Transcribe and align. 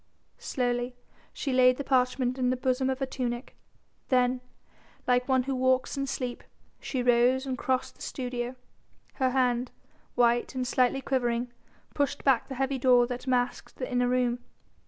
Slowly 0.39 0.95
she 1.31 1.53
laid 1.53 1.77
the 1.77 1.83
parchment 1.83 2.39
in 2.39 2.49
the 2.49 2.57
bosom 2.57 2.89
of 2.89 2.97
her 2.97 3.05
tunic, 3.05 3.55
then, 4.09 4.41
like 5.05 5.27
one 5.29 5.43
who 5.43 5.53
walks 5.53 5.95
in 5.95 6.07
sleep, 6.07 6.43
she 6.79 7.03
rose 7.03 7.45
and 7.45 7.55
crossed 7.55 7.97
the 7.97 8.01
studio, 8.01 8.55
her 9.21 9.29
hand 9.29 9.69
white 10.15 10.55
and 10.55 10.65
slightly 10.65 11.01
quivering 11.01 11.53
pushed 11.93 12.23
back 12.23 12.47
the 12.47 12.55
heavy 12.55 12.79
door 12.79 13.05
that 13.05 13.27
masked 13.27 13.75
the 13.75 13.91
inner 13.91 14.07
room. 14.07 14.39